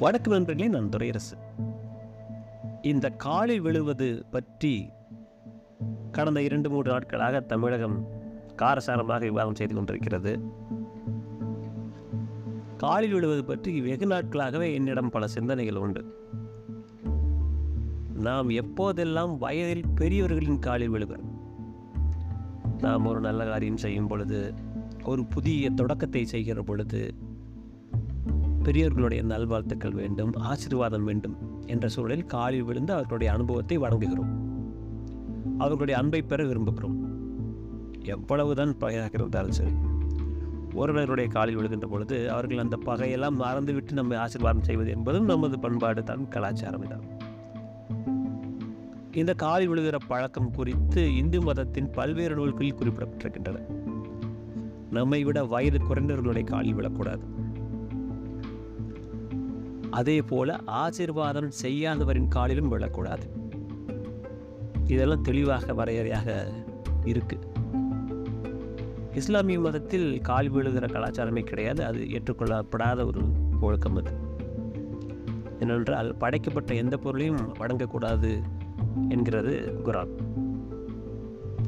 [0.00, 1.36] வணக்கம் நண்பர்களே நான் துரையரசு.
[2.82, 4.88] இந்த காலில் விழுவது பற்றி
[6.10, 8.06] கடந்த இரண்டு மூன்று நாட்களாக தமிழகம்
[8.56, 10.42] காரசாரமாக விவாதம் செய்து கொண்டிருக்கிறது.
[12.76, 16.14] காலில் விழுவது பற்றி வெகு நாட்களாகவே என்னிடம் பல சிந்தனைகள் உண்டு.
[18.14, 21.30] நாம் எப்போதெல்லாம் வயதில் பெரியவர்களின் காலில் விழுகிறோம்
[22.78, 24.54] நாம் ஒரு நல்ல காரியம் செய்யும் பொழுது
[25.04, 27.14] ஒரு புதிய தொடக்கத்தை செய்கிற பொழுது
[28.62, 31.36] பெரியவர்களுடைய நல்வாழ்த்துக்கள் வேண்டும் ஆசீர்வாதம் வேண்டும்
[31.66, 34.32] என்ற சூழலில் காலில் விழுந்து அவர்களுடைய அனுபவத்தை வழங்குகிறோம்.
[35.58, 36.96] அவர்களுடைய அன்பை பெற விரும்புகிறோம்.
[38.02, 39.70] எவ்வளவுதான் பகையாக இருந்தாலும் சரி
[40.74, 46.28] ஒருவருடைய காலில் விழுகின்ற பொழுது அவர்கள் அந்த பகையெல்லாம் மறந்துவிட்டு நம்மை ஆசீர்வாதம் செய்வது என்பதும் நமது பண்பாடு தான்
[46.28, 47.04] கலாச்சாரம் தான்
[49.12, 53.60] இந்த காலில் விழுகிற பழக்கம் குறித்து இந்து மதத்தின் பல்வேறு நூல்களில் குறிப்பிடப்பட்டிருக்கின்றன.
[54.90, 57.37] நம்மை விட வயது குறைந்தவர்களுடைய காலில் விழக்கூடாது.
[59.90, 63.28] அதே போல ஆசீர்வாதம் செய்யாதவரின் காலிலும் விழக்கூடாது.
[64.86, 66.48] இதெல்லாம் தெளிவாக வரையறையாக
[67.04, 67.38] இருக்கு.
[69.14, 71.84] இஸ்லாமிய மதத்தில் கால் விழுகிற கலாச்சாரமே கிடையாது.
[71.84, 73.20] அது ஏற்றுக்கொள்ளப்படாத ஒரு
[73.60, 74.10] ஒழுக்கம் அது.
[75.60, 78.42] ஏனென்றால் படைக்கப்பட்ட எந்த பொருளையும் வணங்கக்கூடாது
[79.08, 80.16] என்கிறது குரான்.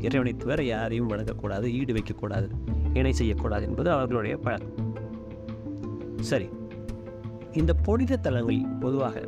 [0.00, 2.48] இறைவனை தவிர யாரையும் வணங்கக்கூடாது ஈடு வைக்கக்கூடாது
[2.94, 4.96] இணை செய்யக்கூடாது என்பது அவர்களுடைய பழக்கம்.
[6.20, 6.48] சரி.
[7.56, 9.22] இந்த புனித தலங்களில் பொதுவாக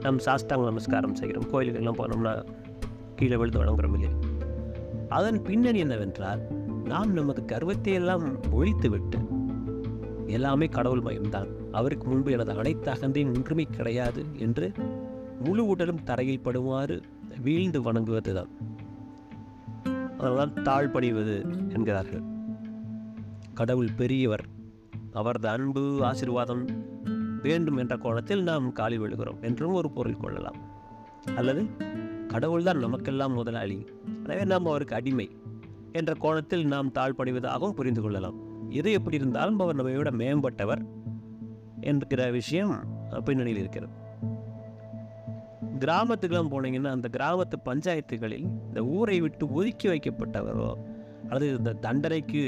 [0.00, 1.46] நம் சாஸ்தாங்க நமஸ்காரம் செய்கிறோம்.
[1.52, 2.32] கோயிலுக்கெல்லாம் போனோம்னா
[3.16, 4.12] கீழே விழுந்து வணங்குறோம் இல்லையா
[5.08, 6.42] அதன் பின்னணி என்னவென்றால்
[6.84, 9.18] நாம் நமது கர்வத்தை எல்லாம் ஒழித்து விட்டு
[10.26, 11.48] எல்லாமே கடவுள் மயம்தான்.
[11.72, 14.66] அவருக்கு முன்பு எனது அனைத்து அகந்தையும் ஒன்றுமே கிடையாது என்று
[15.44, 16.96] முழு உடலும் தரையில் படுமாறு
[17.40, 18.52] வீழ்ந்து வணங்குவது தான்
[20.18, 21.36] அதனால் தாழ்பணிவது
[21.74, 22.22] என்கிறார்கள்.
[23.54, 24.44] கடவுள் பெரியவர்.
[25.12, 26.64] அவரது அன்பு ஆசீர்வாதம்
[27.42, 30.58] வேண்டும் என்ற கோணத்தில் நாம் காலி விழுகிறோம் என்றும் ஒரு பொருள் கொள்ளலாம்.
[31.36, 31.62] அல்லது
[32.28, 33.78] கடவுள்தான் நமக்கெல்லாம் முதலாளி
[34.24, 35.28] எனவே நாம் அவருக்கு அடிமை
[35.92, 38.38] என்ற கோணத்தில் நாம் தாழ்பணிவதாகவும் புரிந்து கொள்ளலாம்.
[38.70, 40.82] எது எப்படி இருந்தாலும் அவர் நம்மை விட மேம்பட்டவர்
[41.80, 42.74] என்கிற விஷயம்
[43.24, 43.94] பின்னணியில் இருக்கிறது.
[45.78, 50.70] கிராமத்துக்கெல்லாம் போனீங்கன்னா அந்த கிராமத்து பஞ்சாயத்துகளில் இந்த ஊரை விட்டு ஒதுக்கி வைக்கப்பட்டவரோ
[51.28, 52.42] அல்லது இந்த தண்டனைக்கு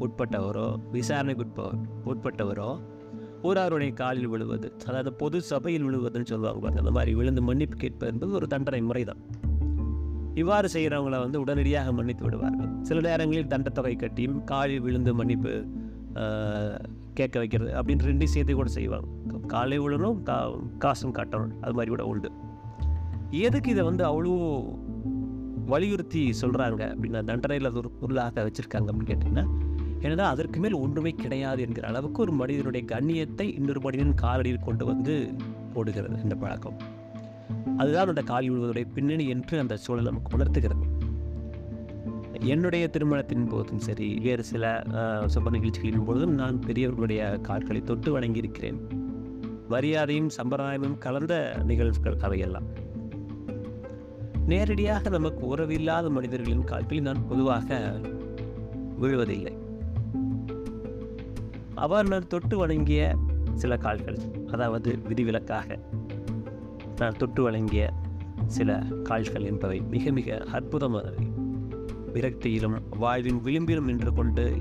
[0.00, 1.70] உட்பட்டவரோ விசாரணைக்கு உட்ப
[2.12, 2.70] உட்பட்டவரோ
[3.48, 8.46] ஊராருடைய காலில் விழுவது அதாவது பொது சபையில் விழுவதுன்னு சொல்லுவாங்க அந்த மாதிரி விழுந்து மன்னிப்பு கேட்பது என்பது ஒரு
[8.54, 9.20] தண்டனை முறைதான்.
[10.42, 12.70] இவ்வாறு செய்கிறவங்கள வந்து உடனடியாக மன்னித்து விடுவார்கள்.
[12.82, 15.52] சில நேரங்களில் தண்டத்தொகை கட்டியும் காலில் விழுந்து மன்னிப்பு
[17.18, 19.06] கேட்க வைக்கிறது அப்படின்னு ரெண்டையும் சேர்த்து கூட செய்வாங்க.
[19.46, 20.38] காலை விழணும் கா
[20.84, 22.30] காசும் காட்டணும் அது மாதிரி கூட உண்டு.
[23.46, 24.32] எதுக்கு இதை வந்து அவ்வளோ
[25.72, 29.46] வலியுறுத்தி சொல்கிறாங்க அப்படின்னா தண்டனையில் ஒரு பொருளாக வச்சுருக்காங்க அப்படின்னு கேட்டிங்கன்னா
[30.00, 35.34] ஏன்னா அதற்கு மேல் ஒன்றுமே கிடையாது என்கிற அளவுக்கு ஒரு மனிதனுடைய கண்ணியத்தை இன்னொரு மனிதன் காலடியில் கொண்டு வந்து
[35.74, 36.76] போடுகிறது இந்த பழக்கம்.
[37.76, 40.84] அதுதான் அந்த கால் விழுவதுடைய பின்னணி என்று அந்த சூழல் நமக்கு உணர்த்துகிறது.
[42.40, 44.82] என்னுடைய திருமணத்தின் போதும் சரி வேறு சில
[45.34, 48.80] சுப நிகழ்ச்சிகளின் போதும் நான் பெரியவர்களுடைய கால்களை தொட்டு வணங்கியிருக்கிறேன்.
[49.68, 51.34] மரியாதையும் சம்பிரதாயமும் கலந்த
[51.64, 52.66] நிகழ்வுகள் அவையெல்லாம்.
[54.46, 57.78] நேரடியாக நமக்கு உறவில்லாத மனிதர்களின் கால்களில் நான் பொதுவாக
[59.00, 59.54] விழுவதில்லை.
[61.84, 63.16] அவர் தொட்டு வணங்கிய
[63.54, 64.18] சில கால்கள்
[64.52, 65.78] அதாவது விதிவிலக்காக
[66.96, 67.92] நான் தொட்டு வழங்கிய
[68.46, 71.32] சில கால்கள் என்பவை மிக மிக அற்புதமானவை.
[72.12, 74.56] விரக்தியிலும் வாழ்வின் விளிம்பிலும் நின்று கொண்டு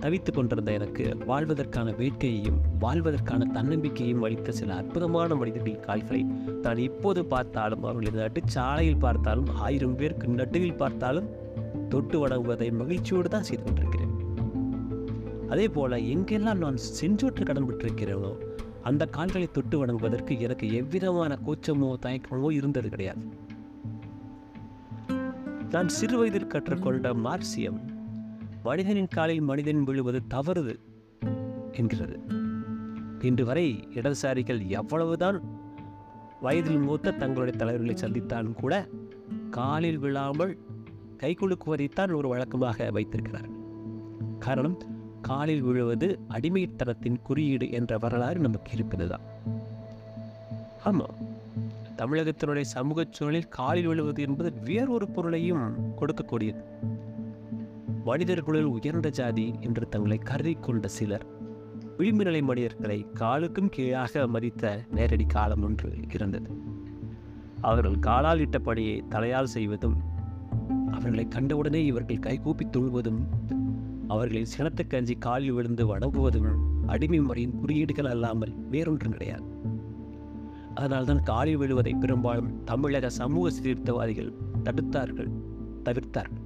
[0.00, 6.22] தவித்து கொண்டிருந்த எனக்கு வாழ்வதற்கான வேட்கையையும் வாழ்வதற்கான தன்னம்பிக்கையும் அளித்த சில அற்புதமான மனிதர்களின் கால்களை
[6.62, 11.28] நான் இப்போது பார்த்தாலும் அவர்களின் நட்டுச்சாலையில் பார்த்தாலும் ஆயிரம் பேருக்கு நட்டுவில் பார்த்தாலும்
[11.88, 14.07] தொட்டு வணங்குவதை மகிழ்ச்சியோடு தான் செய்து கொண்டிருக்கிறேன்.
[15.48, 18.32] அதே போல் எங்கெல்லாம் நான் செஞ்சோற்று கடன் பெற்றிருக்கிறேனோ
[18.82, 23.22] அந்த கால்களை தொட்டு வணங்குவதற்கு எனக்கு எவ்விதமான கூச்சமோ தயக்கமோ இருந்தது கிடையாது.
[25.70, 27.78] நான் சிறு வயதில் கற்றுக்கொண்ட மார்சியம்
[28.62, 30.74] மனிதனின் காலில் மனிதன் விழுவது தவறுது
[31.72, 32.18] என்கிறது.
[33.20, 35.38] இன்று வரை இடதுசாரிகள் எவ்வளவுதான்
[36.40, 38.74] வயதில் மூத்த தங்களுடைய தலைவர்களை சந்தித்தாலும் கூட
[39.50, 40.58] காலில் விழாமல்
[41.16, 43.50] கை குலுக்குவதைத்தான் ஒரு வழக்கமாக வைத்திருக்கிறார்
[44.38, 44.78] காரணம்
[45.28, 49.26] காலில் விழுவது அடிமைத்தனத்தின் குறியீடு என்ற வரலாறு நமக்கு இருக்கிறது தான்
[50.84, 51.16] ஆமாம்
[51.96, 55.64] தமிழகத்தினுடைய சமூக சூழலில் காலில் விழுவது என்பது வேறொரு பொருளையும்
[56.00, 56.60] கொடுக்கக்கூடியது.
[58.04, 61.26] மனிதர்களுள் உயர்ந்த ஜாதி என்று தங்களை கருதி கொண்ட சிலர்
[61.98, 66.50] விளிம்புநிலை மனிதர்களை காலுக்கும் கீழாக மதித்த நேரடி காலம் ஒன்று இருந்தது.
[67.60, 69.96] அவர்கள் காலால் இட்டபடியே தலையால் செய்வதும்
[70.90, 73.20] அவர்களை கண்டவுடனே இவர்கள் கைகூப்பி தொழுவதும்
[74.08, 76.50] அவர்களின் சினத்துக்கு கஞ்சி காலில் விழுந்து வணங்குவதும்
[76.86, 79.46] அடிமை முறையின் குறியீடுகள் அல்லாமல் வேறொன்றும் கிடையாது.
[80.74, 84.32] அதனால்தான் காலில் விழுவதை பெரும்பாலும் தமிழக சமூக சீர்திருத்தவாதிகள்
[84.64, 85.30] தடுத்தார்கள்
[85.84, 86.44] தவிர்த்தார்கள்.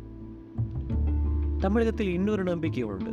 [1.59, 3.13] தமிழகத்தில் இன்னொரு நம்பிக்கை உண்டு.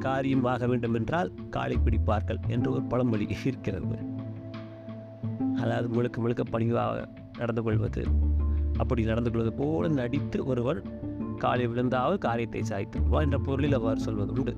[0.00, 3.98] காரியம் ஆக வேண்டும் என்றால் காலை பிடிப்பார்கள் என்று ஒரு பழமொழி இருக்கிறது.
[5.56, 7.08] அதாவது முழுக்க முழுக்க பணிவாக
[7.38, 8.02] நடந்து கொள்வது
[8.76, 10.82] அப்படி நடந்து கொள்வது போல நடித்து ஒருவர்
[11.38, 14.56] காலை விழுந்தாவது காரியத்தை சாய்த்து வா என்ற பொருளில் அவர் சொல்வது உண்டு.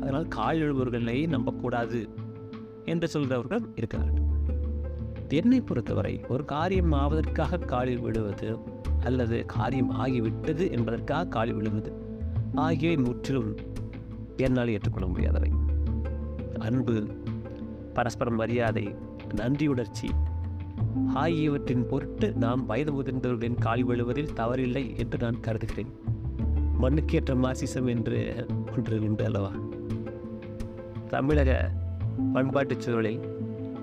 [0.00, 2.08] அதனால் கால் எழுபவர்களை நம்பக்கூடாது
[2.84, 4.28] என்று சொல்கிறவர்கள் இருக்கிறார்கள்.
[5.28, 8.58] என்னை பொறுத்தவரை ஒரு காரியம் ஆவதற்காக காலில் விழுவது
[9.00, 11.92] அல்லது காரியம் ஆகிவிட்டது என்பதற்காக காலில் விழுவது
[12.54, 13.56] ஆகியவை முற்றிலும்
[14.36, 15.50] என்னால் ஏற்றுக்கொள்ள முடியாதவை.
[16.58, 17.06] அன்பு
[17.94, 18.94] பரஸ்பரம் மரியாதை
[19.34, 20.08] நன்றியுணர்ச்சி
[21.14, 25.92] ஆகியவற்றின் பொருட்டு நாம் வயது முதிர்ந்தவர்களின் கால் விழுவதில் தவறில்லை என்று நான் கருதுகிறேன்.
[26.82, 28.46] மண்ணுக்கேற்ற மாசிசம் என்று
[28.76, 29.50] ஒன்று உண்டு அல்லவா?
[31.08, 31.70] தமிழக
[32.34, 33.20] பண்பாட்டுச் சூழலில்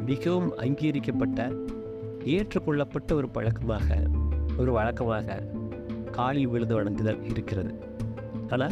[0.05, 1.53] மிகவும் அங்கீகரிக்கப்பட்ட
[2.25, 4.07] ஏற்றுக்கொள்ளப்பட்ட ஒரு பழக்கமாக
[4.57, 5.43] ஒரு வழக்கமாக
[6.11, 7.75] காலில் விழுந்து வணங்குதல் இருக்கிறது.
[8.49, 8.71] ஆனால்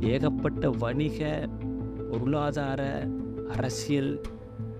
[0.00, 1.48] ஏகப்பட்ட வணிக
[2.10, 3.08] பொருளாதார
[3.50, 4.20] அரசியல்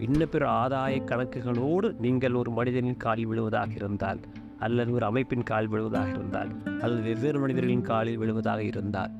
[0.00, 4.20] இன்ன பிற ஆதாய கணக்குகளோடு நீங்கள் ஒரு மனிதனின் காலில் விழுவதாக இருந்தால்
[4.58, 9.11] அல்லது ஒரு அமைப்பின் கால் விழுவதாக இருந்தால் அல்லது வெவ்வேறு மனிதர்களின் காலில் விழுவதாக இருந்தால்.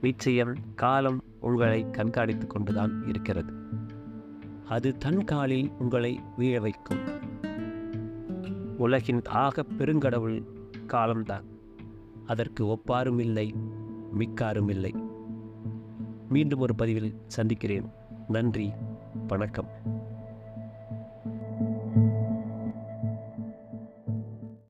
[0.00, 3.52] நிச்சயம் காலம் உங்களை கண்காணித்து கொண்டுதான் இருக்கிறது.
[4.68, 6.98] அது தன் காலில் உங்களை வீழ வைக்கும்.
[8.78, 10.44] உலகின் ஆக பெருங்கடவுள்
[10.86, 11.44] காலம்தான்.
[12.26, 13.54] அதற்கு ஒப்பாரும் இல்லை
[14.18, 14.94] மிக்காரும் இல்லை.
[16.28, 17.88] மீண்டும் ஒரு பதிவில் சந்திக்கிறேன்.
[18.28, 18.70] நன்றி.
[19.26, 19.68] வணக்கம்.